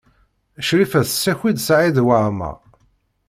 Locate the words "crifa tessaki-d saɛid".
0.67-1.97